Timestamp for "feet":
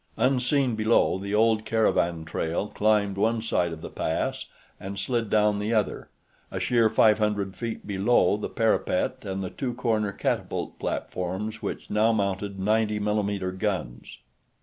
7.55-7.85